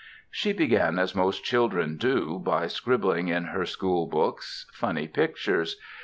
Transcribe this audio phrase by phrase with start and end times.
[0.31, 5.75] She began as most children do by scribbling in her school books, funny pictures.